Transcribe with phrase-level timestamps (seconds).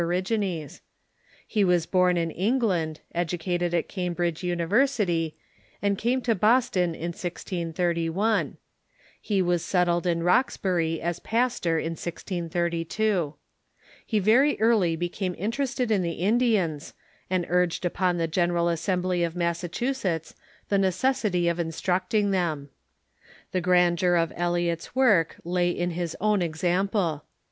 [0.03, 0.81] _rigines.
[1.45, 4.15] He was born in Encfland, educated in Cam John Eliot ^^^^..
[4.15, 5.37] T> bridge University,
[5.79, 8.57] and came to Boston in 1031.
[9.21, 13.35] He was settled in Roxbury as pastor in 1632.
[14.03, 16.95] He very early be came interested in the Indians,
[17.29, 20.33] and urged upon the General Assembly of Massachusetts
[20.69, 22.69] the necessity of instructing them.
[23.51, 27.25] The grandeur of Eliot's work lay in his own example.